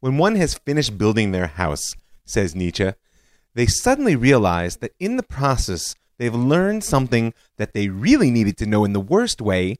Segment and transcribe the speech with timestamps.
[0.00, 1.94] When one has finished building their house,
[2.24, 2.92] says Nietzsche,
[3.54, 8.66] they suddenly realize that in the process they've learned something that they really needed to
[8.66, 9.78] know in the worst way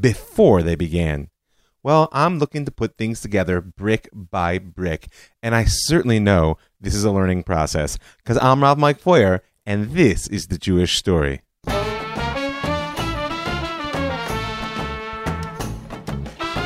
[0.00, 1.30] before they began.
[1.82, 5.08] Well, I'm looking to put things together brick by brick,
[5.42, 9.90] and I certainly know this is a learning process because I'm Rav Mike Feuer, and
[9.90, 11.42] this is the Jewish story.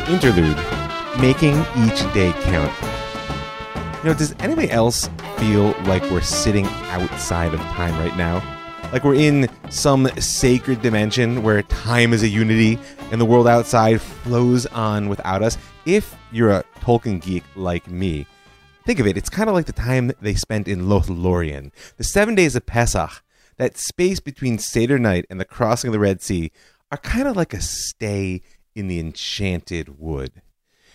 [0.07, 0.80] Interlude
[1.21, 2.73] Making Each Day Count.
[3.99, 8.36] You know, does anybody else feel like we're sitting outside of time right now?
[8.90, 12.79] Like we're in some sacred dimension where time is a unity
[13.12, 15.59] and the world outside flows on without us?
[15.85, 18.26] If you're a Tolkien geek like me,
[18.87, 21.71] think of it, it's kind of like the time they spent in Lothlorien.
[21.98, 23.23] The seven days of Pesach,
[23.59, 26.50] that space between Seder night and the crossing of the Red Sea,
[26.90, 28.40] are kind of like a stay
[28.75, 30.40] in the enchanted wood.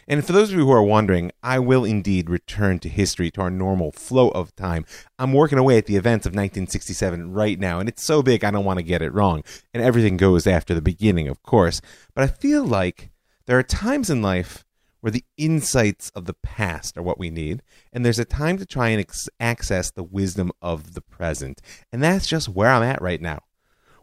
[0.07, 3.41] And for those of you who are wondering, I will indeed return to history, to
[3.41, 4.85] our normal flow of time.
[5.17, 8.51] I'm working away at the events of 1967 right now, and it's so big I
[8.51, 9.43] don't want to get it wrong.
[9.73, 11.81] And everything goes after the beginning, of course.
[12.13, 13.09] But I feel like
[13.47, 14.63] there are times in life
[15.01, 17.61] where the insights of the past are what we need,
[17.93, 21.61] and there's a time to try and ex- access the wisdom of the present.
[21.91, 23.39] And that's just where I'm at right now.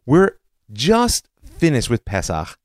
[0.07, 0.37] We're
[0.73, 2.57] just finished with Pesach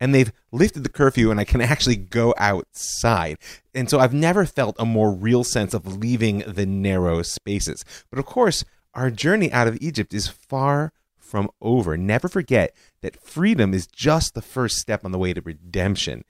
[0.00, 3.38] and they've lifted the curfew and I can actually go outside.
[3.74, 7.84] And so I've never felt a more real sense of leaving the narrow spaces.
[8.10, 11.96] But of course, our journey out of Egypt is far from over.
[11.96, 16.24] Never forget that freedom is just the first step on the way to redemption.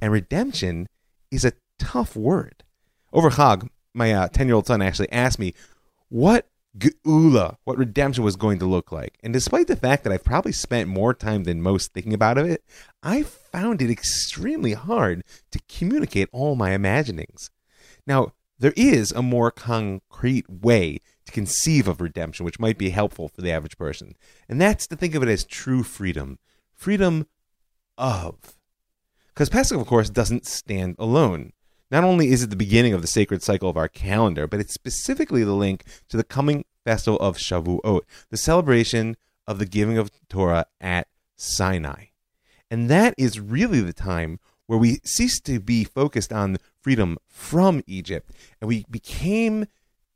[0.00, 0.88] And redemption
[1.30, 2.64] is a tough word.
[3.12, 5.54] Over Chag, my 10 uh, year old son actually asked me,
[6.08, 9.18] What Geula, what redemption was going to look like.
[9.22, 12.64] And despite the fact that I've probably spent more time than most thinking about it,
[13.02, 17.50] I found it extremely hard to communicate all my imaginings.
[18.06, 23.28] Now, there is a more concrete way to conceive of redemption, which might be helpful
[23.28, 24.14] for the average person.
[24.48, 26.38] And that's to think of it as true freedom.
[26.74, 27.26] Freedom
[27.98, 28.54] of.
[29.28, 31.52] Because Pesach, of course, doesn't stand alone.
[31.90, 34.72] Not only is it the beginning of the sacred cycle of our calendar, but it's
[34.72, 39.16] specifically the link to the coming festival of Shavuot, the celebration
[39.46, 42.06] of the giving of Torah at Sinai.
[42.70, 47.82] And that is really the time where we cease to be focused on freedom from
[47.86, 49.66] Egypt and we became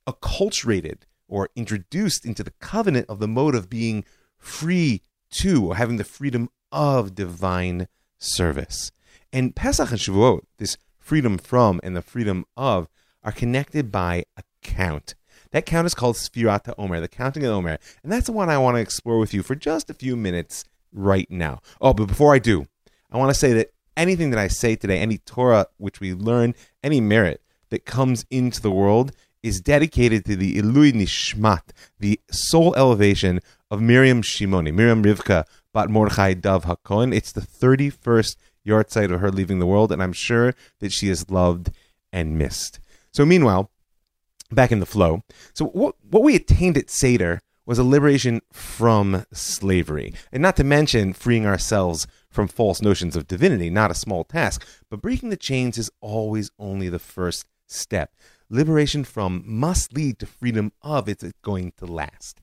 [0.06, 4.04] acculturated or introduced into the covenant of the mode of being
[4.38, 7.88] free to or having the freedom of divine
[8.18, 8.92] service.
[9.32, 12.88] And Pesach and Shavuot, this freedom from and the freedom of
[13.22, 15.14] are connected by a count.
[15.56, 18.58] That count is called Sfirat Omer, the counting of Omer, and that's the one I
[18.58, 21.62] want to explore with you for just a few minutes right now.
[21.80, 22.66] Oh, but before I do,
[23.10, 26.54] I want to say that anything that I say today, any Torah which we learn,
[26.84, 27.40] any merit
[27.70, 29.12] that comes into the world
[29.42, 33.40] is dedicated to the Ilui Nishmat, the soul elevation
[33.70, 37.14] of Miriam Shimoni, Miriam Rivka, Bat Mordechai Dov HaKohen.
[37.14, 38.36] It's the 31st
[38.66, 41.70] yahrzeit of her leaving the world, and I'm sure that she is loved
[42.12, 42.78] and missed.
[43.10, 43.70] So, meanwhile,
[44.50, 45.22] back in the flow.
[45.54, 50.64] So, what, what we attained at Seder was a liberation from slavery, and not to
[50.64, 54.64] mention freeing ourselves from false notions of divinity, not a small task.
[54.88, 58.14] But breaking the chains is always only the first step.
[58.48, 62.40] Liberation from must lead to freedom of, it's going to last.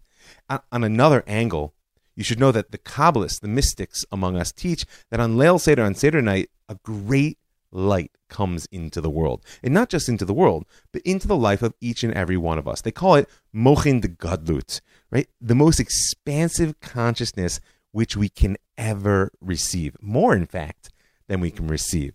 [0.50, 1.74] On another angle,
[2.16, 5.84] you should know that the Kabbalists, the mystics among us, teach that on Leil Seder,
[5.84, 7.38] on Seder night, a great
[7.74, 9.44] light comes into the world.
[9.62, 12.58] And not just into the world, but into the life of each and every one
[12.58, 12.82] of us.
[12.82, 15.28] They call it Mochin de Gadlut, right?
[15.42, 17.60] The most expansive consciousness
[17.92, 19.96] which we can ever receive.
[20.02, 20.90] More, in fact,
[21.28, 22.14] than we can receive.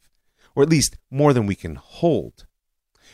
[0.55, 2.47] Or at least more than we can hold.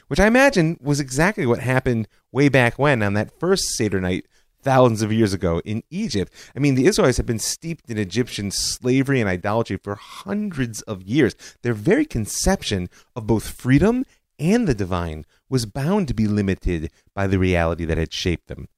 [0.08, 4.26] Which I imagine was exactly what happened way back when on that first Seder night
[4.64, 6.32] thousands of years ago in Egypt.
[6.56, 11.02] I mean, the Israelites have been steeped in Egyptian slavery and idolatry for hundreds of
[11.02, 11.36] years.
[11.62, 14.04] Their very conception of both freedom
[14.38, 18.68] and the divine was bound to be limited by the reality that had shaped them.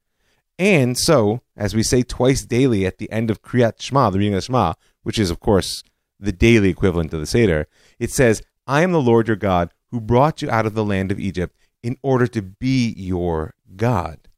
[0.59, 4.35] And so, as we say twice daily at the end of Kriyat Shema, the reading
[4.35, 5.83] of Shema, which is, of course,
[6.19, 7.69] the daily equivalent of the Seder,
[7.99, 11.13] it says, I am the Lord your God who brought you out of the land
[11.13, 14.29] of Egypt in order to be your God.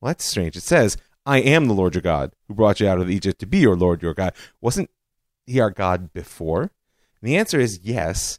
[0.00, 0.56] Well, that's strange.
[0.56, 3.46] It says, I am the Lord your God who brought you out of Egypt to
[3.46, 4.32] be your Lord your God.
[4.60, 4.90] Wasn't
[5.46, 6.62] he our God before?
[6.62, 6.70] And
[7.22, 8.38] the answer is yes,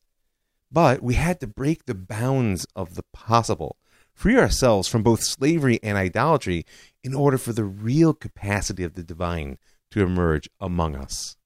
[0.71, 3.77] but we had to break the bounds of the possible,
[4.13, 6.65] free ourselves from both slavery and idolatry
[7.03, 9.57] in order for the real capacity of the divine
[9.91, 11.37] to emerge among us.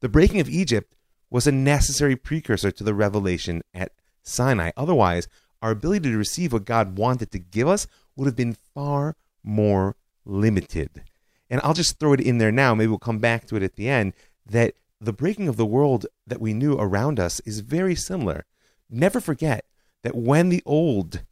[0.00, 0.94] The breaking of Egypt
[1.30, 4.70] was a necessary precursor to the revelation at Sinai.
[4.76, 5.28] Otherwise,
[5.62, 7.86] our ability to receive what God wanted to give us
[8.16, 11.04] would have been far more limited.
[11.48, 12.74] And I'll just throw it in there now.
[12.74, 14.14] Maybe we'll come back to it at the end.
[14.46, 18.44] That the breaking of the world that we knew around us is very similar.
[18.88, 19.64] Never forget
[20.02, 21.24] that when the old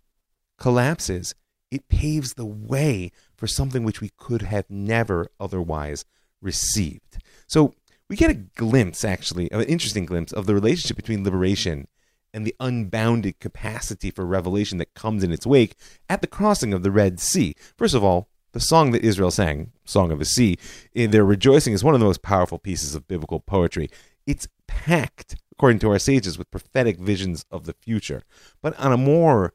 [0.58, 1.34] collapses,
[1.70, 6.04] it paves the way for something which we could have never otherwise
[6.40, 7.18] received.
[7.46, 7.74] So
[8.08, 11.88] we get a glimpse, actually, an interesting glimpse of the relationship between liberation
[12.32, 15.74] and the unbounded capacity for revelation that comes in its wake
[16.08, 17.54] at the crossing of the Red Sea.
[17.76, 20.56] First of all, the song that Israel sang, Song of the Sea,
[20.94, 23.88] eh, in their rejoicing is one of the most powerful pieces of biblical poetry.
[24.26, 28.24] It's packed, according to our sages, with prophetic visions of the future.
[28.62, 29.54] But on a more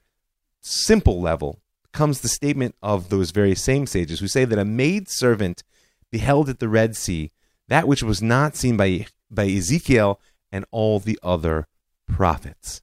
[0.62, 1.60] simple level
[1.92, 5.64] comes the statement of those very same sages who say that a maid servant
[6.12, 7.32] beheld at the Red Sea
[7.68, 10.20] that which was not seen by, by Ezekiel
[10.52, 11.68] and all the other
[12.08, 12.82] prophets.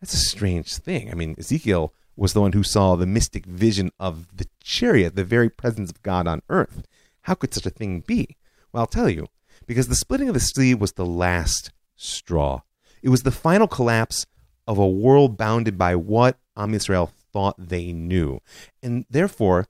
[0.00, 1.10] That's a strange thing.
[1.10, 5.24] I mean, Ezekiel was the one who saw the mystic vision of the chariot, the
[5.24, 6.84] very presence of God on earth.
[7.22, 8.36] How could such a thing be?
[8.72, 9.28] Well, I'll tell you,
[9.66, 12.62] because the splitting of the sea was the last straw.
[13.02, 14.26] It was the final collapse
[14.66, 18.40] of a world bounded by what Am Yisrael thought they knew.
[18.82, 19.66] And therefore,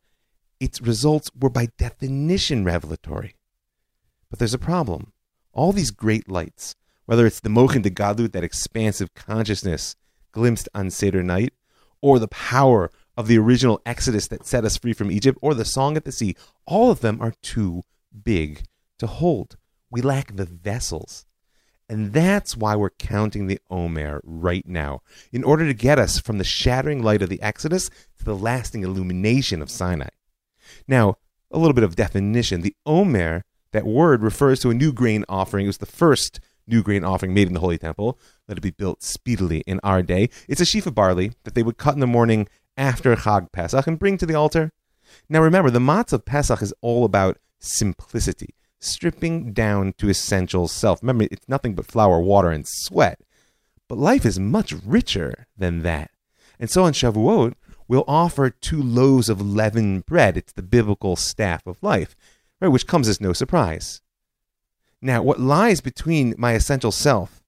[0.58, 3.36] its results were by definition revelatory.
[4.30, 5.12] But there's a problem.
[5.52, 6.76] All these great lights,
[7.08, 9.96] whether it's the Mochin de Gadlut, that expansive consciousness
[10.30, 11.54] glimpsed on Seder night,
[12.02, 15.64] or the power of the original Exodus that set us free from Egypt, or the
[15.64, 17.82] Song at the Sea, all of them are too
[18.22, 18.64] big
[18.98, 19.56] to hold.
[19.90, 21.24] We lack the vessels.
[21.88, 25.00] And that's why we're counting the Omer right now,
[25.32, 27.88] in order to get us from the shattering light of the Exodus
[28.18, 30.10] to the lasting illumination of Sinai.
[30.86, 31.16] Now,
[31.50, 32.60] a little bit of definition.
[32.60, 35.64] The Omer that word refers to a new grain offering.
[35.64, 38.18] It was the first new grain offering made in the Holy Temple.
[38.46, 40.30] Let it be built speedily in our day.
[40.48, 43.86] It's a sheaf of barley that they would cut in the morning after Chag Pesach
[43.86, 44.72] and bring to the altar.
[45.28, 51.02] Now remember, the matzah of Pesach is all about simplicity, stripping down to essential self.
[51.02, 53.20] Remember, it's nothing but flour, water, and sweat.
[53.88, 56.10] But life is much richer than that.
[56.60, 57.54] And so on Shavuot,
[57.86, 60.36] we'll offer two loaves of leavened bread.
[60.36, 62.14] It's the biblical staff of life
[62.60, 64.00] right, which comes as no surprise.
[65.00, 67.42] Now, what lies between my essential self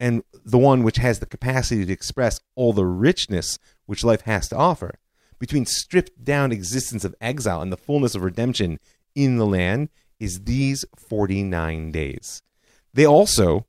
[0.00, 4.48] and the one which has the capacity to express all the richness which life has
[4.48, 4.98] to offer,
[5.38, 8.78] between stripped down existence of exile and the fullness of redemption
[9.14, 9.88] in the land,
[10.18, 12.42] is these 49 days.
[12.92, 13.66] They also,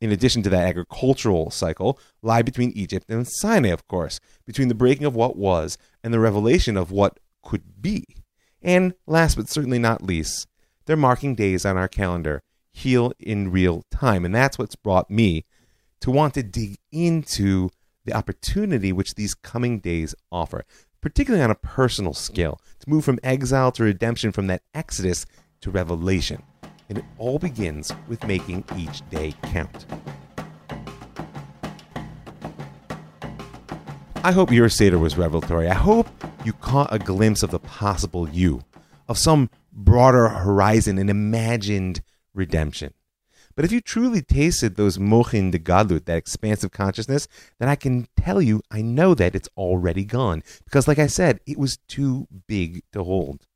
[0.00, 4.74] in addition to that agricultural cycle, lie between Egypt and Sinai, of course, between the
[4.74, 8.04] breaking of what was and the revelation of what could be.
[8.62, 10.46] And last but certainly not least,
[10.86, 14.24] they're marking days on our calendar, heal in real time.
[14.24, 15.44] And that's what's brought me
[16.00, 17.70] to want to dig into
[18.04, 20.64] the opportunity which these coming days offer,
[21.00, 25.26] particularly on a personal scale, to move from exile to redemption, from that exodus
[25.60, 26.42] to revelation.
[26.88, 29.86] And it all begins with making each day count.
[34.22, 35.68] I hope your Seder was revelatory.
[35.68, 36.08] I hope
[36.44, 38.62] you caught a glimpse of the possible you,
[39.08, 42.02] of some broader horizon and imagined
[42.34, 42.94] redemption.
[43.56, 47.28] But if you truly tasted those mochin de gadlut, that expansive consciousness,
[47.58, 50.42] then I can tell you, I know that it's already gone.
[50.64, 53.46] Because, like I said, it was too big to hold.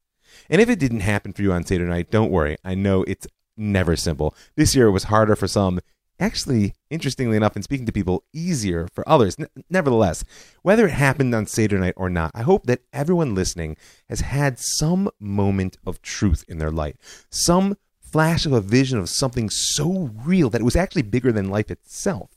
[0.50, 2.57] And if it didn't happen for you on Saturday night, don't worry.
[2.64, 3.26] I know it's
[3.57, 4.35] never simple.
[4.57, 5.81] This year it was harder for some
[6.21, 9.37] actually, interestingly enough, in speaking to people, easier for others.
[9.38, 10.25] N- nevertheless,
[10.62, 13.76] whether it happened on Seder night or not, I hope that everyone listening
[14.09, 17.76] has had some moment of truth in their life, some
[18.14, 21.68] flash of a vision of something so real that it was actually bigger than life
[21.68, 22.30] itself.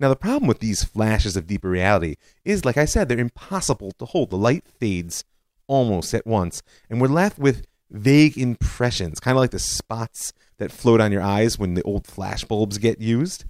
[0.00, 3.92] Now, the problem with these flashes of deeper reality is, like I said, they're impossible
[3.98, 4.30] to hold.
[4.30, 5.24] The light fades
[5.66, 10.72] almost at once, and we're left with vague impressions, kind of like the spots that
[10.72, 13.44] float on your eyes when the old flash bulbs get used.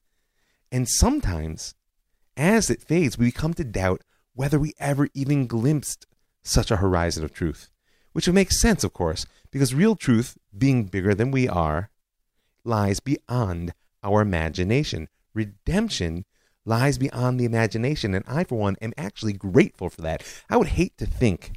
[0.72, 1.76] And sometimes,
[2.36, 4.02] as it fades, we come to doubt
[4.34, 6.04] whether we ever even glimpsed
[6.42, 7.70] such a horizon of truth.
[8.10, 11.90] Which would make sense, of course, because real truth, being bigger than we are,
[12.64, 15.08] lies beyond our imagination.
[15.34, 16.24] Redemption
[16.64, 20.22] lies beyond the imagination, and I, for one, am actually grateful for that.
[20.50, 21.52] I would hate to think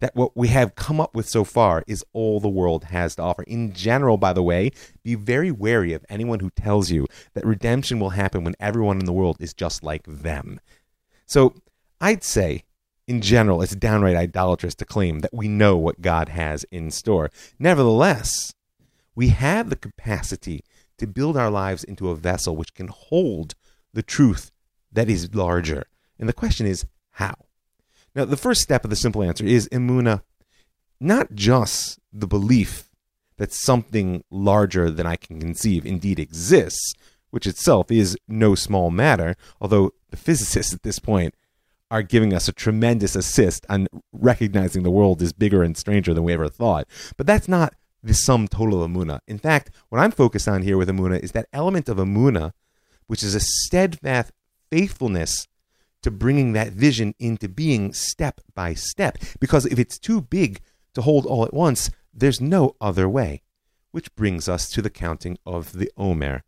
[0.00, 3.22] that what we have come up with so far is all the world has to
[3.22, 3.42] offer.
[3.44, 4.70] In general, by the way,
[5.02, 9.06] be very wary of anyone who tells you that redemption will happen when everyone in
[9.06, 10.60] the world is just like them.
[11.26, 11.54] So
[12.00, 12.64] I'd say,
[13.06, 17.30] in general, it's downright idolatrous to claim that we know what God has in store.
[17.58, 18.54] Nevertheless,
[19.14, 20.64] we have the capacity
[20.98, 23.54] to build our lives into a vessel which can hold
[23.92, 24.50] the truth
[24.92, 25.84] that is larger
[26.18, 27.34] And the question is, how?
[28.14, 30.22] Now, the first step of the simple answer is emuna,
[31.00, 32.90] not just the belief
[33.36, 36.94] that something larger than I can conceive indeed exists,
[37.30, 41.34] which itself is no small matter, although the physicists at this point
[41.90, 46.24] are giving us a tremendous assist on recognizing the world is bigger and stranger than
[46.24, 46.86] we ever thought.
[47.16, 49.20] But that's not the sum total of emuna.
[49.26, 52.52] In fact, what I'm focused on here with emuna is that element of emuna,
[53.06, 54.32] which is a steadfast
[54.70, 55.46] faithfulness
[56.02, 59.16] to bringing that vision into being step by step.
[59.40, 60.60] Because if it's too big
[60.94, 63.42] to hold all at once, there's no other way.
[63.90, 66.42] Which brings us to the counting of the Omer.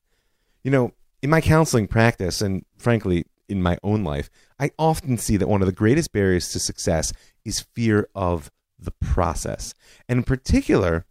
[0.63, 5.37] You know, in my counseling practice, and frankly, in my own life, I often see
[5.37, 7.13] that one of the greatest barriers to success
[7.45, 9.75] is fear of the process.
[10.09, 11.05] And in particular,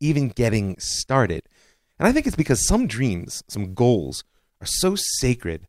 [0.00, 1.42] even getting started.
[1.98, 4.24] And I think it's because some dreams, some goals,
[4.60, 5.66] are so sacred,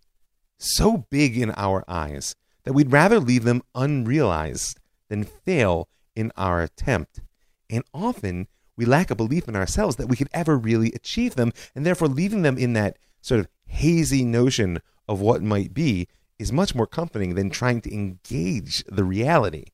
[0.58, 6.62] so big in our eyes, that we'd rather leave them unrealized than fail in our
[6.62, 7.22] attempt.
[7.70, 11.52] And often we lack a belief in ourselves that we could ever really achieve them,
[11.76, 16.08] and therefore leaving them in that sort of hazy notion of what might be
[16.38, 19.66] is much more comforting than trying to engage the reality.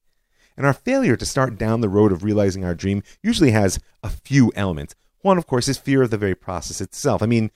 [0.57, 4.09] And our failure to start down the road of realizing our dream usually has a
[4.09, 4.95] few elements.
[5.21, 7.21] One, of course, is fear of the very process itself.
[7.21, 7.51] I mean,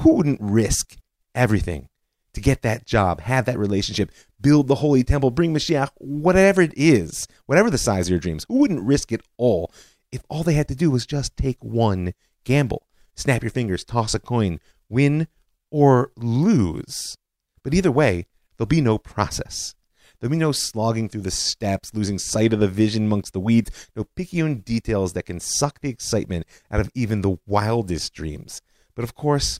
[0.00, 0.96] who wouldn't risk
[1.34, 1.88] everything
[2.34, 6.72] to get that job, have that relationship, build the holy temple, bring Mashiach, whatever it
[6.76, 8.44] is, whatever the size of your dreams?
[8.48, 9.72] Who wouldn't risk it all
[10.10, 12.12] if all they had to do was just take one
[12.44, 12.86] gamble?
[13.14, 14.58] Snap your fingers, toss a coin,
[14.92, 15.26] win
[15.70, 17.16] or lose.
[17.64, 19.74] But either way, there'll be no process.
[20.20, 23.88] There'll be no slogging through the steps, losing sight of the vision amongst the weeds,
[23.96, 28.62] no picayune details that can suck the excitement out of even the wildest dreams.
[28.94, 29.58] But of course,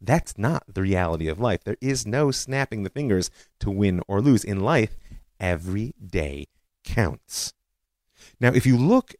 [0.00, 1.64] that's not the reality of life.
[1.64, 4.44] There is no snapping the fingers to win or lose.
[4.44, 4.98] In life,
[5.40, 6.48] every day
[6.84, 7.54] counts.
[8.40, 9.14] Now, if you look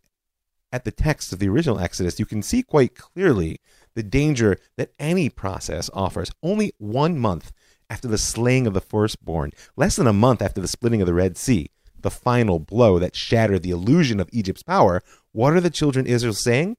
[0.70, 3.60] at the text of the original Exodus, you can see quite clearly
[3.94, 6.30] the danger that any process offers.
[6.42, 7.52] Only one month
[7.90, 11.14] after the slaying of the firstborn, less than a month after the splitting of the
[11.14, 11.70] Red Sea,
[12.00, 16.34] the final blow that shattered the illusion of Egypt's power, what are the children Israel
[16.34, 16.76] saying?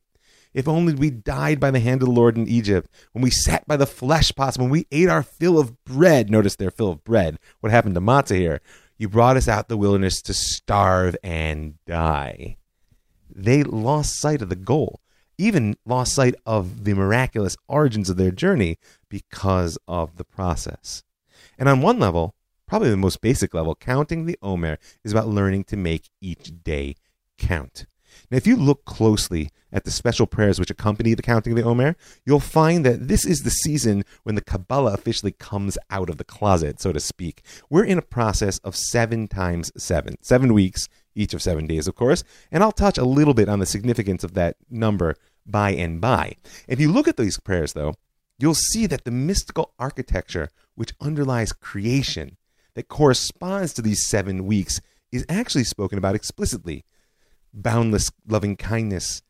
[0.53, 3.67] If only we died by the hand of the Lord in Egypt, when we sat
[3.67, 6.29] by the flesh pots, when we ate our fill of bread.
[6.29, 7.37] Notice their fill of bread.
[7.59, 8.61] What happened to matzah here?
[8.97, 12.55] You brought us out the wilderness to starve and die.
[13.29, 15.01] They lost sight of the goal,
[15.37, 18.77] even lost sight of the miraculous origins of their journey
[19.09, 21.03] because of the process.
[21.57, 22.35] And on one level,
[22.67, 26.95] probably the most basic level, counting the Omer is about learning to make each day
[27.37, 27.85] count.
[28.31, 31.69] Now, if you look closely at the special prayers which accompany the counting of the
[31.69, 36.17] Omer, you'll find that this is the season when the Kabbalah officially comes out of
[36.17, 37.43] the closet, so to speak.
[37.69, 41.95] We're in a process of seven times seven, seven weeks, each of seven days, of
[41.95, 46.01] course, and I'll touch a little bit on the significance of that number by and
[46.01, 46.35] by.
[46.67, 47.95] If you look at these prayers, though,
[48.37, 52.37] you'll see that the mystical architecture which underlies creation
[52.75, 54.81] that corresponds to these seven weeks
[55.11, 56.83] is actually spoken about explicitly.
[57.53, 59.21] Boundless loving kindness,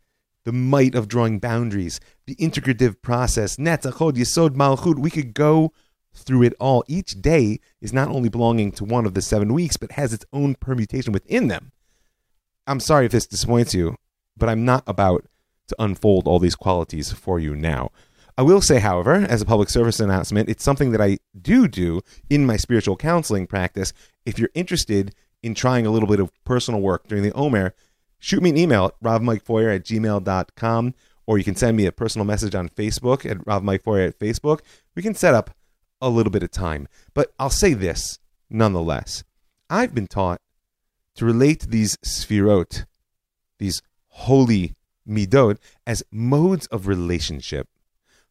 [0.46, 4.98] the might of drawing boundaries, the integrative process, Netzach Hod, Yesod, Malchut.
[4.98, 5.72] We could go
[6.14, 6.84] through it all.
[6.88, 10.26] Each day is not only belonging to one of the seven weeks, but has its
[10.34, 11.72] own permutation within them.
[12.68, 13.96] I'm sorry if this disappoints you,
[14.38, 15.26] but I'm not about
[15.68, 17.92] to unfold all these qualities for you now.
[18.38, 22.02] I will say, however, as a public service announcement, it's something that I do do
[22.30, 23.94] in my spiritual counseling practice.
[24.26, 27.74] If you're interested in trying a little bit of personal work during the Omer,
[28.20, 30.94] shoot me an email at ravmikefeuer at gmail.com,
[31.26, 34.60] or you can send me a personal message on Facebook at ravmikefeuer at Facebook.
[34.96, 35.56] We can set up
[36.02, 36.88] a little bit of time.
[37.14, 38.20] But I'll say this
[38.50, 39.24] nonetheless.
[39.70, 40.42] I've been taught
[41.16, 42.86] to relate these sfirot,
[43.60, 44.76] these holy
[45.08, 47.68] midot, as modes of relationship.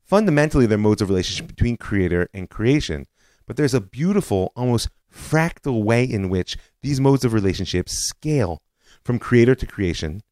[0.03, 3.07] Fundamentally, they're modes of relationship between creator and creation,
[3.47, 8.61] but there's a beautiful, almost fractal way in which these modes of relationship scale
[9.03, 10.23] from creator to creation,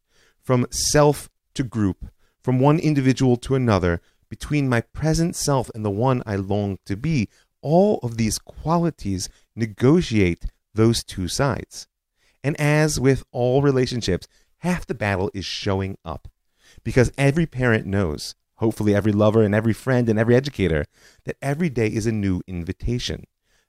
[0.42, 2.11] from self to group,
[2.42, 6.97] from one individual to another, between my present self and the one I long to
[6.97, 7.28] be.
[7.61, 11.87] All of these qualities negotiate those two sides.
[12.44, 14.26] And as with all relationships,
[14.58, 16.28] half the battle is showing up.
[16.84, 20.84] Because every parent knows hopefully every lover and every friend and every educator,
[21.25, 23.25] that every day is a new invitation.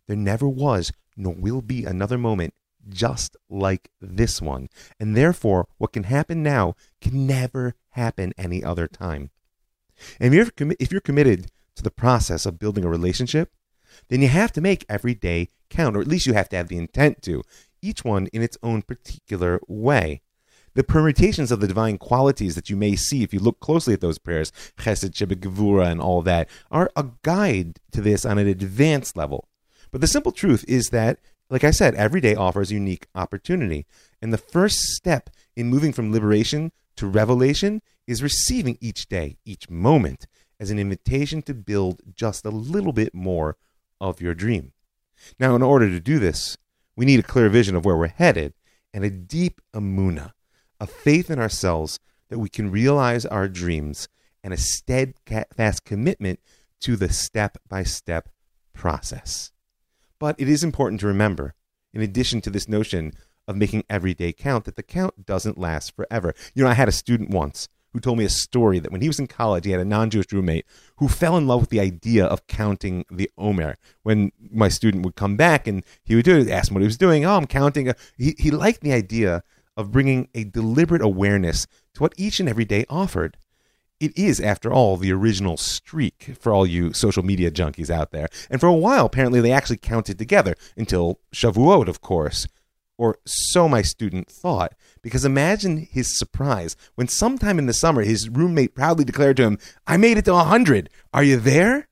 [0.08, 2.54] There never was, nor will be another moment
[2.88, 4.70] just like this one.
[5.00, 9.32] And therefore, what can happen now can never happen any other time.
[10.20, 13.52] And if you're, if you're committed to the process of building a relationship,
[14.10, 16.68] then you have to make every day count, or at least you have to have
[16.68, 17.42] the intent to,
[17.84, 20.22] each one in its own particular way.
[20.76, 24.02] The permutations of the divine qualities that you may see if you look closely at
[24.02, 29.16] those prayers, chesed, gevura, and all that, are a guide to this on an advanced
[29.16, 29.48] level.
[29.92, 31.20] But the simple truth is that,
[31.52, 33.86] like I said, every day offers unique opportunity.
[34.20, 39.70] And the first step in moving from liberation to revelation is receiving each day, each
[39.70, 40.26] moment,
[40.60, 43.58] as an invitation to build just a little bit more
[44.02, 44.74] of your dream.
[45.40, 46.58] Now, in order to do this,
[46.96, 48.54] we need a clear vision of where we're headed
[48.94, 50.32] and a deep emuna,
[50.80, 54.08] a faith in ourselves that we can realize our dreams
[54.44, 56.40] and a steadfast commitment
[56.82, 58.30] to the step by step
[58.74, 59.52] process.
[60.20, 61.56] But it is important to remember,
[61.94, 63.14] in addition to this notion
[63.48, 66.34] of making every day count, that the count doesn't last forever.
[66.54, 69.08] You know, I had a student once who told me a story that when he
[69.08, 70.66] was in college, he had a non Jewish roommate
[70.98, 73.76] who fell in love with the idea of counting the Omer.
[74.02, 76.88] When my student would come back and he would do it, ask him what he
[76.88, 77.24] was doing.
[77.26, 77.94] Oh, I'm counting.
[78.18, 79.44] He, he liked the idea
[79.78, 83.38] of bringing a deliberate awareness to what each and every day offered.
[84.00, 88.28] It is, after all, the original streak for all you social media junkies out there.
[88.50, 92.48] And for a while, apparently, they actually counted together until Shavuot, of course.
[92.98, 94.74] Or so my student thought.
[95.02, 99.58] Because imagine his surprise when sometime in the summer his roommate proudly declared to him,
[99.88, 100.90] I made it to 100.
[101.14, 101.88] Are you there?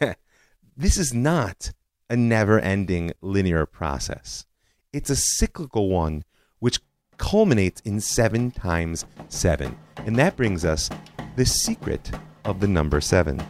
[0.76, 1.72] this is not
[2.10, 4.46] a never ending linear process.
[4.92, 6.24] It's a cyclical one
[6.58, 6.80] which
[7.18, 9.76] culminates in seven times seven.
[9.98, 10.88] And that brings us
[11.36, 12.10] the secret
[12.44, 13.42] of the number seven.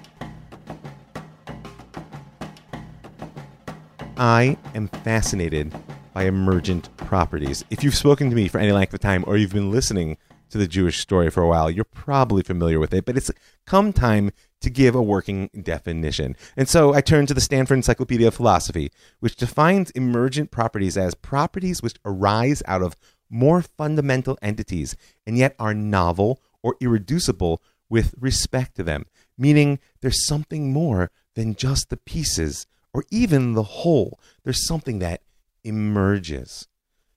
[4.17, 5.73] I am fascinated
[6.19, 7.65] by emergent properties.
[7.71, 10.17] If you've spoken to me for any length of time or you've been listening
[10.51, 13.31] to the Jewish story for a while, you're probably familiar with it, but it's
[13.67, 14.33] come time
[14.63, 16.35] to give a working definition.
[16.57, 21.15] And so I turn to the Stanford Encyclopedia of Philosophy, which defines emergent properties as
[21.15, 22.97] properties which arise out of
[23.31, 29.07] more fundamental entities and yet are novel or irreducible with respect to them,
[29.39, 34.19] meaning there's something more than just the pieces or even the whole.
[34.43, 35.23] There's something that
[35.64, 36.68] emerges.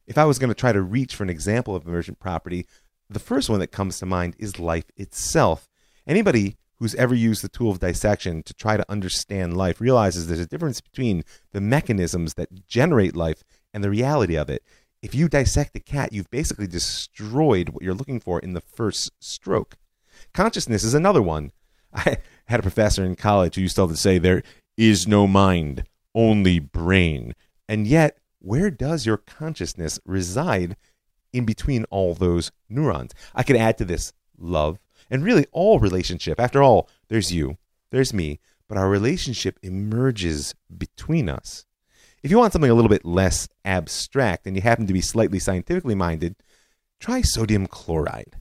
[0.08, 2.66] If I was going to try to reach for an example of emergent property,
[3.10, 5.70] the first one that comes to mind is life itself.
[6.08, 10.40] Anybody who's ever used the tool of dissection to try to understand life realizes there's
[10.40, 14.64] a difference between the mechanisms that generate life and the reality of it.
[15.02, 19.12] If you dissect a cat, you've basically destroyed what you're looking for in the first
[19.20, 19.78] stroke.
[20.34, 21.52] Consciousness is another one.
[21.94, 24.44] I had a professor in college who used to say there
[24.78, 25.84] is no mind,
[26.16, 27.36] only brain.
[27.68, 30.76] And yet, where does your consciousness reside
[31.32, 33.14] in between all those neurons?
[33.36, 36.40] I could add to this love and really all relationship.
[36.40, 37.58] After all, there's you,
[37.92, 41.66] there's me, but our relationship emerges between us.
[42.24, 45.40] If you want something a little bit less abstract and you happen to be slightly
[45.40, 46.36] scientifically minded,
[47.00, 48.38] try sodium chloride.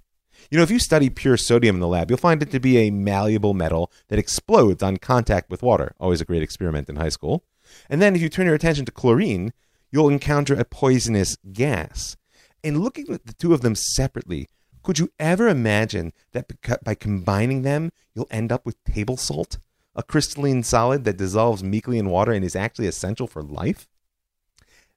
[0.50, 2.78] You know, if you study pure sodium in the lab, you'll find it to be
[2.78, 5.94] a malleable metal that explodes on contact with water.
[6.00, 7.44] Always a great experiment in high school.
[7.88, 9.52] And then if you turn your attention to chlorine,
[9.90, 12.16] you'll encounter a poisonous gas.
[12.62, 14.48] And looking at the two of them separately,
[14.83, 16.50] could you ever imagine that
[16.85, 19.59] by combining them, you'll end up with table salt,
[19.94, 23.88] a crystalline solid that dissolves meekly in water and is actually essential for life?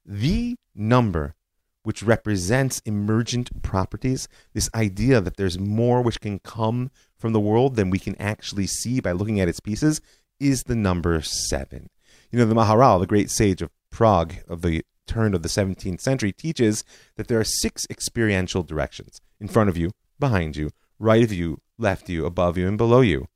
[0.04, 1.34] The number
[1.82, 7.76] which represents emergent properties, this idea that there's more which can come from the world
[7.76, 10.00] than we can actually see by looking at its pieces,
[10.40, 11.90] is the number seven.
[12.30, 16.00] You know, the Maharal, the great sage of Prague of the turn of the 17th
[16.00, 16.82] century, teaches
[17.14, 21.60] that there are six experiential directions in front of you, behind you, right of you,
[21.78, 23.28] left of you, above you, and below you.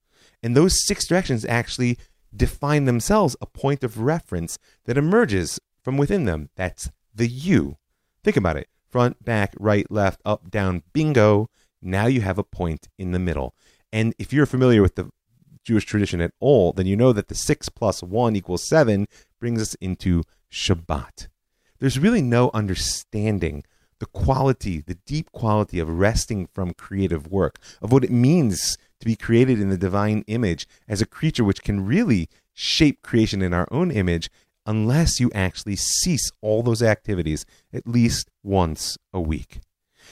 [0.42, 1.96] And those six directions actually
[2.34, 6.50] define themselves a point of reference that emerges from within them.
[6.56, 7.76] That's the you.
[8.24, 11.50] Think about it front, back, right, left, up, down, bingo.
[11.80, 13.54] Now you have a point in the middle.
[13.92, 15.10] And if you're familiar with the
[15.62, 19.06] Jewish tradition at all, then you know that the 6 plus 1 equals 7
[19.38, 21.28] brings us into Shabbat.
[21.78, 23.64] There's really no understanding
[23.98, 29.06] the quality, the deep quality of resting from creative work, of what it means to
[29.06, 33.52] be created in the divine image as a creature which can really shape creation in
[33.52, 34.30] our own image
[34.66, 39.60] unless you actually cease all those activities at least once a week.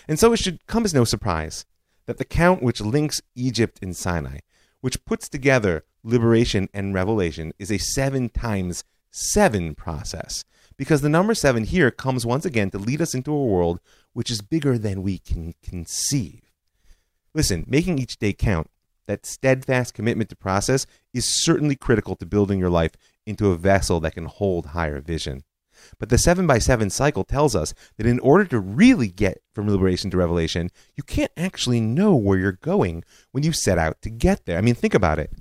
[0.09, 1.65] And so it should come as no surprise
[2.07, 4.39] that the count which links Egypt and Sinai
[4.81, 8.85] which puts together liberation and revelation, is a seven times
[9.17, 10.45] seven process.
[10.77, 13.81] Because the number seven here comes once again to lead us into a world
[14.13, 16.43] which is bigger than we can conceive.
[17.35, 18.71] Listen, making each day count,
[19.07, 22.93] that steadfast commitment to process, is certainly critical to building your life
[23.25, 25.45] into a vessel that can hold higher vision.
[25.99, 29.69] But the 7 by 7 cycle tells us that in order to really get from
[29.69, 34.11] liberation to revelation, you can't actually know where you're going when you set out to
[34.11, 34.59] get there.
[34.59, 35.33] I mean, think about it.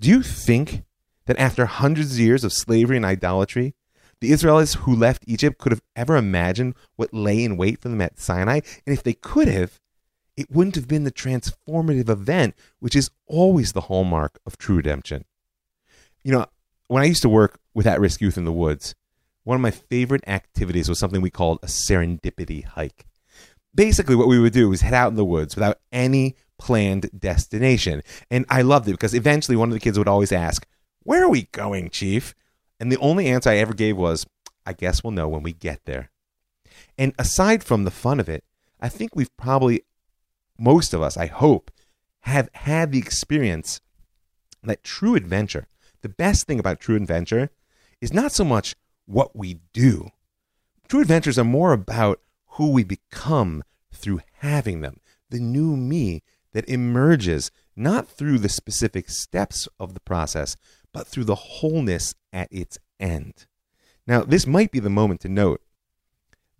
[0.00, 0.84] Do you think
[1.32, 3.74] that after hundreds of years of slavery and idolatry,
[4.20, 8.02] the Israelites who left Egypt could have ever imagined what lay in wait for them
[8.02, 8.60] at Sinai?
[8.86, 9.80] And if they could have,
[10.36, 15.24] it wouldn't have been the transformative event, which is always the hallmark of true redemption.
[16.22, 16.46] You know,
[16.88, 18.94] when I used to work with at risk youth in the woods,
[19.44, 23.06] one of my favorite activities was something we called a serendipity hike.
[23.74, 28.02] Basically, what we would do was head out in the woods without any planned destination.
[28.30, 30.66] And I loved it because eventually one of the kids would always ask,
[31.04, 32.34] Where are we going, Chief?
[32.78, 34.26] And the only answer I ever gave was,
[34.64, 36.10] I guess we'll know when we get there.
[36.96, 38.44] And aside from the fun of it,
[38.80, 39.82] I think we've probably,
[40.58, 41.70] most of us, I hope,
[42.20, 43.80] have had the experience
[44.62, 45.66] that true adventure,
[46.02, 47.50] the best thing about true adventure,
[48.00, 50.08] is not so much what we do.
[50.88, 56.68] True adventures are more about who we become through having them, the new me that
[56.68, 60.56] emerges not through the specific steps of the process,
[60.92, 63.46] but through the wholeness at its end.
[64.06, 65.62] Now, this might be the moment to note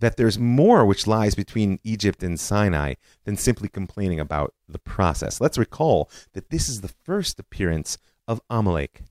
[0.02, 5.40] that there's more which lies between Egypt and Sinai than simply complaining about the process.
[5.40, 9.04] Let's recall that this is the first appearance of Amalek,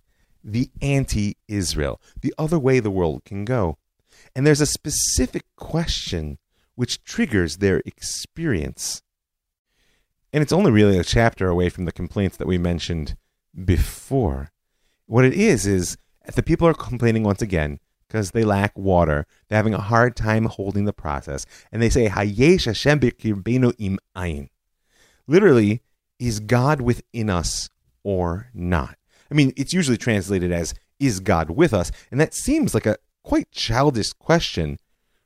[0.43, 3.77] the anti Israel, the other way the world can go.
[4.35, 6.37] And there's a specific question
[6.75, 9.01] which triggers their experience.
[10.33, 13.15] And it's only really a chapter away from the complaints that we mentioned
[13.63, 14.49] before.
[15.11, 15.97] What it is, is
[16.35, 19.27] the people are complaining once again because they lack water.
[19.49, 21.45] They're having a hard time holding the process.
[21.69, 24.47] And they say, Hayesh Hashem im ayin.
[25.27, 25.81] Literally,
[26.17, 27.69] is God within us
[28.05, 28.95] or not?
[29.29, 31.91] I mean, it's usually translated as, Is God with us?
[32.09, 34.79] And that seems like a quite childish question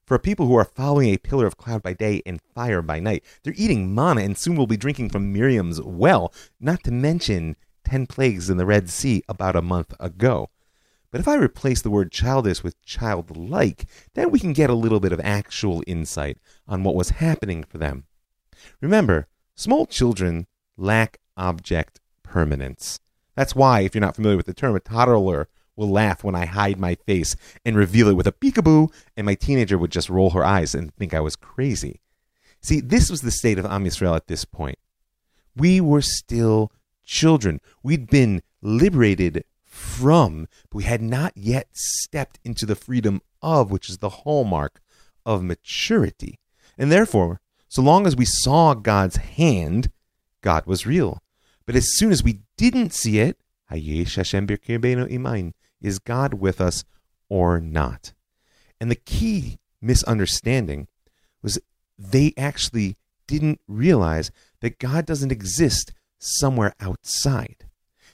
[0.08, 3.24] for people who are following a pillar of cloud by day and fire by night.
[3.44, 8.08] They're eating manna and soon will be drinking from Miriam's well, not to mention 10
[8.08, 10.50] plagues in the Red Sea about a month ago.
[11.12, 15.00] But if I replace the word childish with childlike, then we can get a little
[15.00, 18.04] bit of actual insight on what was happening for them.
[18.82, 23.00] Remember, small children lack object permanence.
[23.36, 26.46] That's why, if you're not familiar with the term, a toddler will laugh when I
[26.46, 30.32] hide my face and reveal it with a peekaboo, and my teenager would just roll
[30.32, 32.02] her eyes and think I was crazy.
[32.62, 34.80] See, this was the state of Am Yisrael at this point.
[35.56, 36.72] We were still
[37.06, 37.62] children.
[37.84, 43.90] We'd been liberated from, but we had not yet stepped into the freedom of, which
[43.90, 44.82] is the hallmark
[45.26, 46.40] of maturity.
[46.78, 49.92] And therefore, so long as we saw God's hand,
[50.42, 51.22] God was real.
[51.66, 53.38] But as soon as we didn't see it,
[55.82, 56.84] is God with us
[57.28, 58.14] or not?
[58.80, 60.88] And the key misunderstanding
[61.42, 61.60] was
[61.98, 65.92] they actually didn't realize that God doesn't exist
[66.26, 67.66] somewhere outside.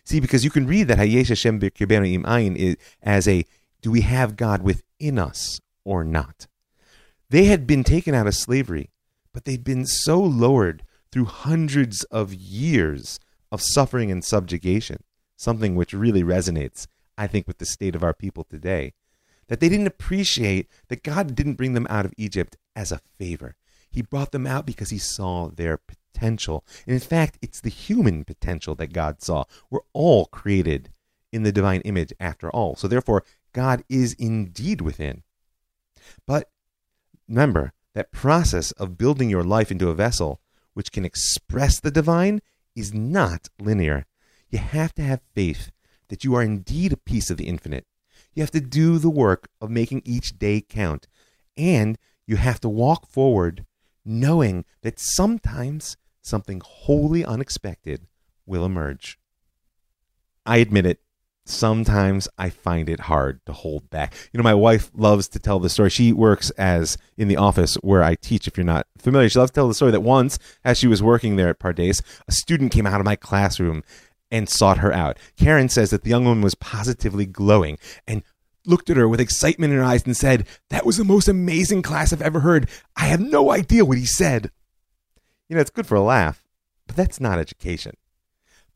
[0.04, 3.46] See, because you can read that Hayesh Hashem im as a
[3.82, 6.48] do we have God within us or not?
[7.30, 8.90] They had been taken out of slavery,
[9.34, 13.20] but they'd been so lowered through hundreds of years
[13.52, 15.04] of suffering and subjugation,
[15.36, 18.94] something which really resonates, I think, with the state of our people today.
[19.48, 23.56] That they didn't appreciate that God didn't bring them out of Egypt as a favor.
[23.90, 26.01] He brought them out because he saw their potential.
[26.20, 29.46] And in fact, it's the human potential that God saw.
[29.70, 30.90] We're all created
[31.32, 32.76] in the divine image after all.
[32.76, 35.24] So therefore, God is indeed within.
[36.28, 36.50] But
[37.28, 40.40] remember, that process of building your life into a vessel
[40.74, 42.42] which can express the divine
[42.76, 44.06] is not linear.
[44.50, 45.72] You have to have faith
[46.10, 47.86] that you are indeed a piece of the infinite.
[48.34, 51.08] You have to do the work of making each day count.
[51.58, 53.66] And you have to walk forward
[54.06, 58.08] knowing that sometimes something wholly unexpected
[58.46, 59.20] will emerge.
[60.46, 61.00] I admit it,
[61.46, 64.14] sometimes I find it hard to hold back.
[64.32, 65.90] You know, my wife loves to tell the story.
[65.90, 68.48] She works as in the office where I teach.
[68.48, 71.04] If you're not familiar, she loves to tell the story that once, as she was
[71.04, 73.84] working there at Pardes, a student came out of my classroom
[74.32, 75.18] and sought her out.
[75.38, 78.24] Karen says that the young woman was positively glowing and
[78.66, 81.82] looked at her with excitement in her eyes and said, That was the most amazing
[81.82, 82.70] class I've ever heard.
[82.96, 84.52] I have no idea what he said.
[85.52, 86.46] You know, it's good for a laugh,
[86.88, 87.98] but that's not education.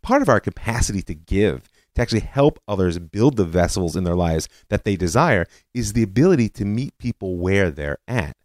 [0.02, 4.14] Part of our capacity to give to actually help others build the vessels in their
[4.14, 8.36] lives that they desire is the ability to meet people where they're at.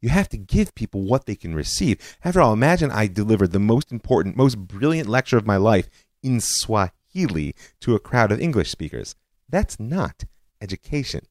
[0.00, 2.16] You have to give people what they can receive.
[2.24, 5.90] After all, imagine I delivered the most important, most brilliant lecture of my life
[6.22, 9.16] in Swahili to a crowd of English speakers.
[9.50, 10.24] That's not
[10.62, 11.26] education.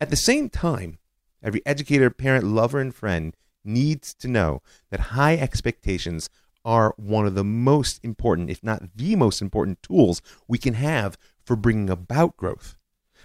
[0.00, 0.98] At the same time,
[1.42, 3.34] every educator, parent, lover, and friend
[3.64, 6.28] needs to know that high expectations
[6.64, 11.18] are one of the most important, if not the most important tools we can have
[11.44, 12.76] for bringing about growth.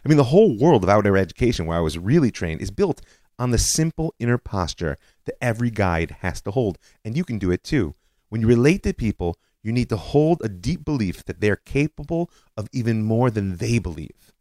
[0.03, 3.01] I mean, the whole world of outdoor education, where I was really trained, is built
[3.37, 6.77] on the simple inner posture that every guide has to hold.
[7.05, 7.95] And you can do it too.
[8.27, 12.29] When you relate to people, you need to hold a deep belief that they're capable
[12.55, 14.33] of even more than they believe.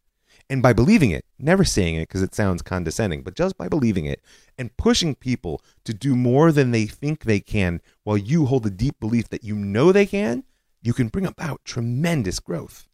[0.50, 4.06] And by believing it, never saying it because it sounds condescending, but just by believing
[4.06, 4.22] it
[4.56, 8.70] and pushing people to do more than they think they can while you hold a
[8.70, 10.44] deep belief that you know they can,
[10.80, 12.88] you can bring about tremendous growth.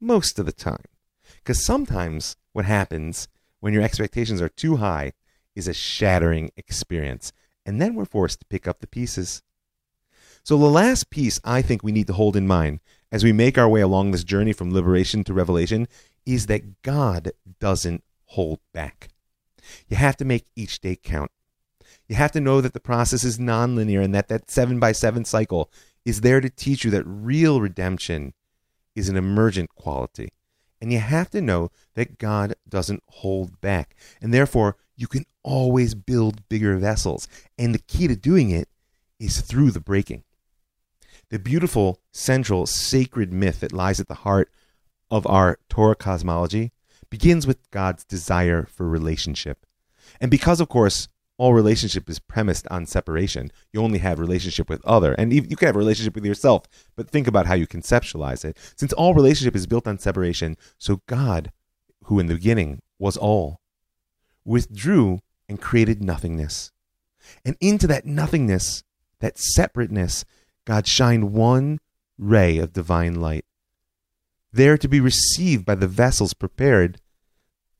[0.00, 0.84] Most of the time.
[1.36, 3.26] Because sometimes what happens
[3.58, 5.12] when your expectations are too high
[5.54, 7.32] is a shattering experience.
[7.66, 9.42] And then we're forced to pick up the pieces.
[10.42, 12.80] So, the last piece I think we need to hold in mind
[13.12, 15.86] as we make our way along this journey from liberation to revelation
[16.26, 19.08] is that God doesn't hold back.
[19.88, 21.30] You have to make each day count.
[22.08, 25.24] You have to know that the process is nonlinear and that that seven by seven
[25.24, 25.70] cycle
[26.04, 28.34] is there to teach you that real redemption
[28.94, 30.30] is an emergent quality.
[30.80, 33.94] And you have to know that God doesn't hold back.
[34.20, 37.28] And therefore, you can always build bigger vessels.
[37.58, 38.68] And the key to doing it
[39.18, 40.24] is through the breaking.
[41.28, 44.50] The beautiful, central, sacred myth that lies at the heart
[45.10, 46.72] of our Torah cosmology
[47.10, 49.66] begins with God's desire for relationship.
[50.20, 51.08] And because, of course,
[51.40, 53.50] all relationship is premised on separation.
[53.72, 56.64] You only have relationship with other, and you can have a relationship with yourself.
[56.96, 58.58] But think about how you conceptualize it.
[58.76, 61.50] Since all relationship is built on separation, so God,
[62.04, 63.60] who in the beginning was all,
[64.44, 66.72] withdrew and created nothingness.
[67.42, 68.84] And into that nothingness,
[69.20, 70.26] that separateness,
[70.66, 71.78] God shined one
[72.18, 73.46] ray of divine light,
[74.52, 77.00] there to be received by the vessels prepared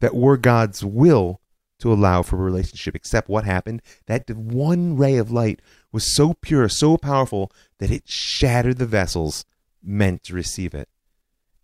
[0.01, 1.41] that were God's will
[1.81, 2.95] to allow for a relationship.
[2.95, 3.83] Except what happened?
[4.07, 5.61] That one ray of light
[5.93, 9.45] was so pure, so powerful, that it shattered the vessels
[9.83, 10.89] meant to receive it.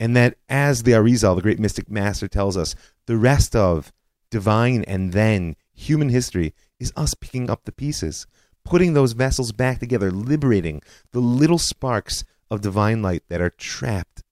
[0.00, 2.74] And that, as the Arizal, the great mystic master, tells us,
[3.06, 3.92] the rest of
[4.30, 8.26] divine and then human history is us picking up the pieces,
[8.64, 14.22] putting those vessels back together, liberating the little sparks of divine light that are trapped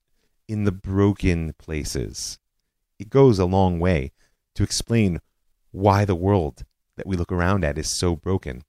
[0.48, 2.38] in the broken places.
[2.98, 4.12] It goes a long way
[4.54, 5.20] to explain
[5.70, 6.64] why the world
[6.96, 8.62] that we look around at is so broken.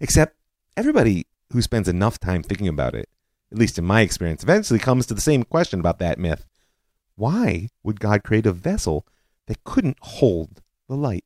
[0.00, 0.36] Except
[0.76, 3.08] everybody who spends enough time thinking about it,
[3.50, 6.46] at least in my experience, eventually comes to the same question about that myth.
[7.16, 9.06] Why would God create a vessel
[9.46, 11.24] that couldn't hold the light?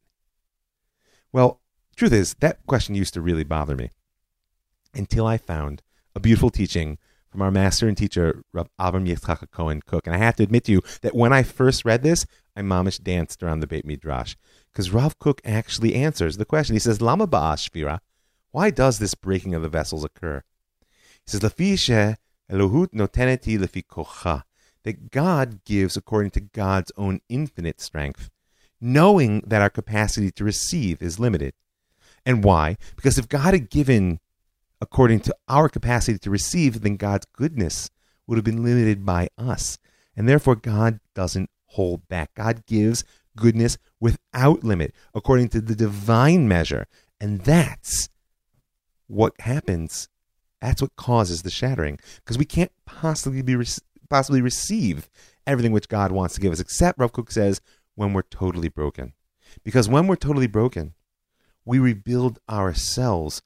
[1.32, 1.60] Well,
[1.96, 3.90] truth is, that question used to really bother me
[4.94, 5.82] until I found
[6.14, 6.98] a beautiful teaching
[7.30, 10.06] from our master and teacher, Rav Avram Yitzchak Cohen Kook.
[10.06, 13.02] And I have to admit to you that when I first read this, I mamish
[13.02, 14.34] danced around the Beit Midrash
[14.72, 16.74] because Rav Kook actually answers the question.
[16.74, 18.00] He says, Lama ba'ashvira?
[18.50, 20.42] Why does this breaking of the vessels occur?
[21.24, 22.16] He says, Lafi
[22.50, 24.42] Elohut noteneti lefi kocha.
[24.82, 28.30] That God gives according to God's own infinite strength,
[28.80, 31.52] knowing that our capacity to receive is limited.
[32.24, 32.78] And why?
[32.96, 34.20] Because if God had given
[34.80, 37.90] according to our capacity to receive, then God's goodness
[38.26, 39.78] would have been limited by us.
[40.16, 42.34] And therefore, God doesn't hold back.
[42.34, 43.04] God gives
[43.36, 46.86] goodness without limit, according to the divine measure.
[47.20, 48.08] And that's
[49.06, 50.08] what happens.
[50.60, 51.98] That's what causes the shattering.
[52.16, 53.56] Because we can't possibly be
[54.08, 55.08] possibly receive
[55.46, 57.60] everything which God wants to give us, except Rav Kook says,
[57.94, 59.12] when we're totally broken.
[59.62, 60.94] Because when we're totally broken,
[61.64, 63.42] we rebuild ourselves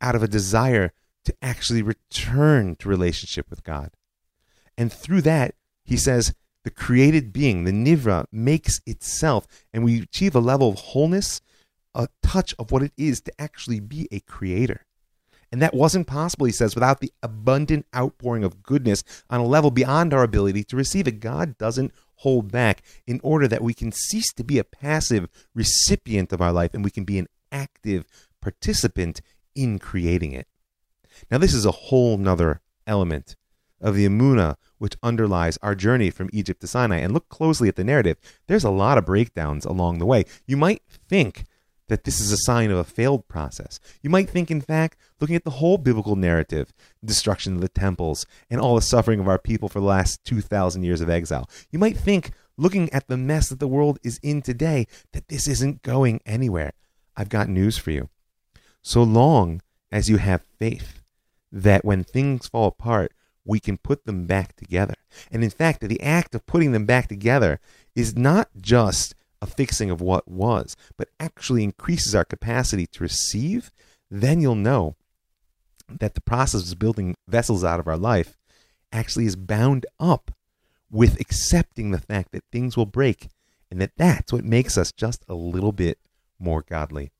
[0.00, 0.92] out of a desire
[1.24, 3.90] to actually return to relationship with God.
[4.76, 6.34] And through that, he says,
[6.64, 11.40] the created being, the Nivra, makes itself, and we achieve a level of wholeness,
[11.94, 14.86] a touch of what it is to actually be a creator.
[15.52, 19.70] And that wasn't possible, he says, without the abundant outpouring of goodness on a level
[19.70, 21.20] beyond our ability to receive it.
[21.20, 26.32] God doesn't hold back in order that we can cease to be a passive recipient
[26.32, 28.04] of our life and we can be an active
[28.40, 29.20] participant
[29.54, 30.46] in creating it.
[31.30, 33.36] Now, this is a whole nother element
[33.80, 36.98] of the emuna which underlies our journey from Egypt to Sinai.
[36.98, 38.18] And look closely at the narrative.
[38.46, 40.24] There's a lot of breakdowns along the way.
[40.46, 41.44] You might think
[41.88, 43.80] that this is a sign of a failed process.
[44.00, 46.72] You might think, in fact, looking at the whole biblical narrative,
[47.04, 50.84] destruction of the temples, and all the suffering of our people for the last 2,000
[50.84, 54.40] years of exile, you might think, looking at the mess that the world is in
[54.40, 56.74] today, that this isn't going anywhere.
[57.16, 58.08] I've got news for you
[58.82, 59.62] so long
[59.92, 61.02] as you have faith
[61.52, 63.12] that when things fall apart,
[63.44, 64.94] we can put them back together.
[65.30, 67.58] And in fact, the act of putting them back together
[67.94, 73.70] is not just a fixing of what was, but actually increases our capacity to receive.
[74.10, 74.96] Then you'll know
[75.88, 78.36] that the process of building vessels out of our life
[78.92, 80.30] actually is bound up
[80.90, 83.28] with accepting the fact that things will break
[83.70, 85.98] and that that's what makes us just a little bit
[86.38, 87.12] more godly.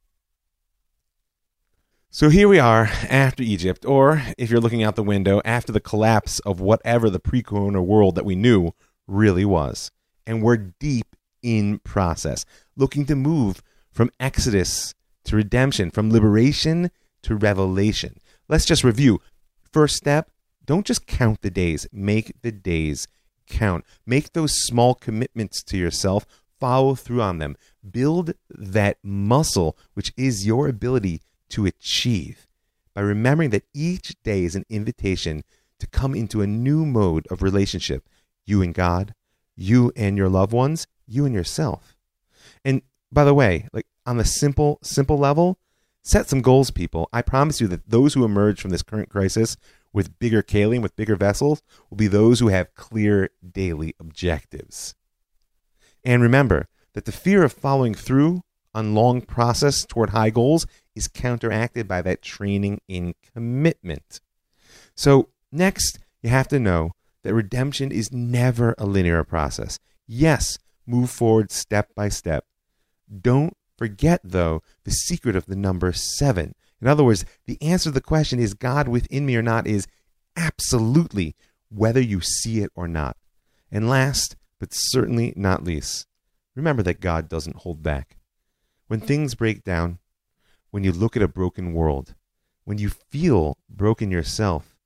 [2.13, 5.79] So here we are after Egypt, or if you're looking out the window, after the
[5.79, 8.73] collapse of whatever the pre corona world that we knew
[9.07, 9.93] really was.
[10.27, 12.45] And we're deep in process,
[12.75, 14.93] looking to move from Exodus
[15.23, 16.91] to redemption, from liberation
[17.23, 18.17] to revelation.
[18.49, 19.21] Let's just review.
[19.73, 20.33] First step
[20.65, 23.07] don't just count the days, make the days
[23.47, 23.85] count.
[24.05, 26.27] Make those small commitments to yourself,
[26.59, 27.57] follow through on them.
[27.89, 31.21] Build that muscle, which is your ability
[31.51, 32.47] to achieve
[32.95, 35.43] by remembering that each day is an invitation
[35.79, 38.09] to come into a new mode of relationship
[38.47, 39.15] you and God,
[39.57, 41.97] you and your loved ones, you and yourself.
[42.65, 42.83] And
[43.13, 45.59] by the way, like on the simple, simple level,
[46.03, 47.09] set some goals, people.
[47.13, 49.57] I promise you that those who emerge from this current crisis
[49.93, 54.95] with bigger kalim, with bigger vessels, will be those who have clear daily objectives.
[56.05, 58.43] And remember that the fear of following through
[58.75, 64.21] on long process toward high goals is counteracted by that training in commitment.
[64.95, 69.79] So, next, you have to know that redemption is never a linear process.
[70.07, 72.45] Yes, move forward step by step.
[73.21, 76.55] Don't forget, though, the secret of the number seven.
[76.81, 79.87] In other words, the answer to the question, is God within me or not, is
[80.37, 81.35] absolutely
[81.69, 83.17] whether you see it or not.
[83.71, 86.07] And last, but certainly not least,
[86.55, 88.17] remember that God doesn't hold back.
[88.91, 90.01] When things break down,
[90.73, 92.17] when you look at a broken world,
[92.65, 94.77] when you feel broken yourself,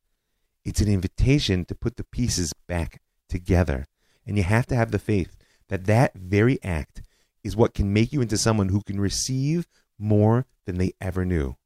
[0.62, 3.86] it's an invitation to put the pieces back together.
[4.26, 5.38] And you have to have the faith
[5.70, 7.00] that that very act
[7.42, 9.66] is what can make you into someone who can receive
[9.98, 11.56] more than they ever knew,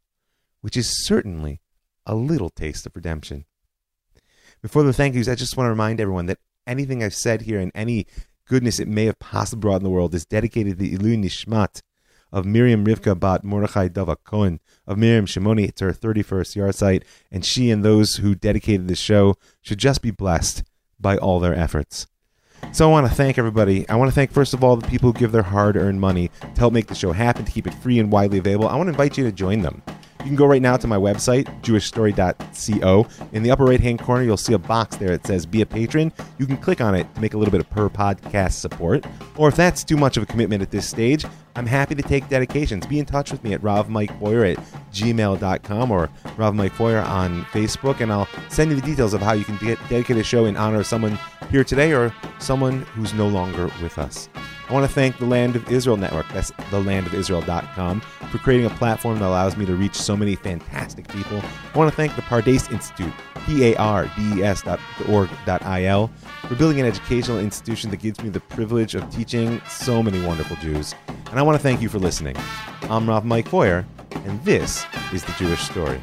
[0.61, 1.61] which is certainly
[2.07, 3.47] a little taste of redemption.
[4.63, 7.59] Before the thank yous, I just want to remind everyone that anything I've said here
[7.59, 8.07] and any
[8.47, 11.83] goodness it may have possibly brought in the world is dedicated to Ilu Nishmat
[12.33, 15.69] of Miriam Rivka Bat Mordechai Dava Cohen, of Miriam Shimoni.
[15.69, 20.11] It's her 31st yahrzeit, and she and those who dedicated this show should just be
[20.11, 20.63] blessed
[21.01, 22.07] by all their efforts.
[22.73, 23.89] So I want to thank everybody.
[23.89, 26.31] I want to thank, first of all, the people who give their hard earned money
[26.41, 28.69] to help make the show happen, to keep it free and widely available.
[28.69, 29.83] I want to invite you to join them.
[30.29, 33.07] You can go right now to my website, jewishstory.co.
[33.33, 35.67] In the upper right hand corner, you'll see a box there that says Be a
[35.67, 36.13] Patron.
[36.37, 39.07] You can click on it to make a little bit of per podcast support.
[39.39, 41.25] Or if that's too much of a commitment at this stage,
[41.57, 42.87] I'm happy to take dedications.
[42.87, 48.03] Be in touch with me at ravmikefeuer at gmail.com or Rav Mike Feuer on Facebook,
[48.03, 50.59] and I'll send you the details of how you can de- dedicate a show in
[50.59, 51.19] honor of someone
[51.51, 54.29] here today or someone who's no longer with us.
[54.69, 59.19] I want to thank the Land of Israel Network, that's thelandofisrael.com, for creating a platform
[59.19, 61.41] that allows me to reach so many fantastic people.
[61.73, 63.13] I want to thank the Pardes Institute,
[63.47, 64.79] P-A-R-D-E-S dot
[65.09, 66.11] org dot I-L,
[66.47, 70.57] for building an educational institution that gives me the privilege of teaching so many wonderful
[70.57, 70.95] Jews.
[71.31, 72.37] And I want to thank you for listening.
[72.91, 75.99] I'm Rav Mike Feuer, and this is The Jewish Story.